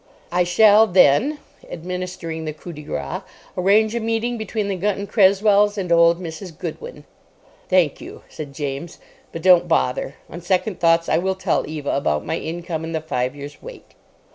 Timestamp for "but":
9.31-9.43